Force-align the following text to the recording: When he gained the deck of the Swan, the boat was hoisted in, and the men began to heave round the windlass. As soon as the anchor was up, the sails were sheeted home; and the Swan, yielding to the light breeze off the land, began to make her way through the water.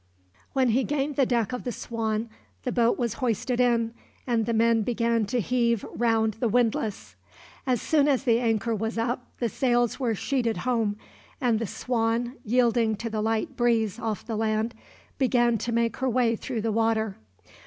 When 0.53 0.69
he 0.69 0.83
gained 0.83 1.15
the 1.15 1.27
deck 1.27 1.53
of 1.53 1.63
the 1.63 1.71
Swan, 1.71 2.27
the 2.63 2.71
boat 2.71 2.97
was 2.97 3.13
hoisted 3.21 3.59
in, 3.59 3.93
and 4.25 4.47
the 4.47 4.51
men 4.53 4.81
began 4.81 5.27
to 5.27 5.39
heave 5.39 5.85
round 5.93 6.37
the 6.39 6.47
windlass. 6.49 7.15
As 7.67 7.83
soon 7.83 8.07
as 8.07 8.23
the 8.23 8.39
anchor 8.39 8.73
was 8.73 8.97
up, 8.97 9.27
the 9.37 9.47
sails 9.47 9.99
were 9.99 10.15
sheeted 10.15 10.57
home; 10.65 10.97
and 11.39 11.59
the 11.59 11.67
Swan, 11.67 12.37
yielding 12.43 12.95
to 12.95 13.11
the 13.11 13.21
light 13.21 13.55
breeze 13.55 13.99
off 13.99 14.25
the 14.25 14.35
land, 14.35 14.73
began 15.19 15.59
to 15.59 15.71
make 15.71 15.97
her 15.97 16.09
way 16.09 16.35
through 16.35 16.61
the 16.61 16.71
water. 16.71 17.17